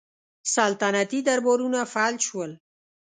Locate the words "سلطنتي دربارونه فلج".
0.53-2.19